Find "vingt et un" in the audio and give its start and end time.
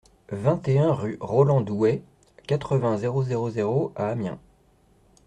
0.31-0.91